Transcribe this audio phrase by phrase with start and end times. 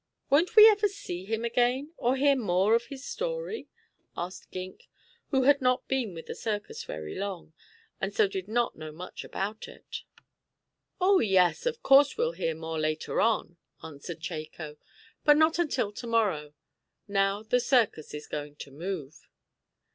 [0.31, 3.67] "Won't we ever see him again, or hear more of his story?"
[4.17, 4.89] asked Gink,
[5.29, 7.53] who had not been with the circus very long,
[8.01, 9.97] and so did not know much about it.
[10.99, 14.77] "Oh, yes, of course we'll hear more later on," answered Chako,
[15.23, 16.55] "but not until tomorrow.
[17.07, 19.27] Now the circus is going to move."